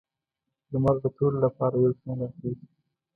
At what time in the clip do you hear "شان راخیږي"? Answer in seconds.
1.99-2.65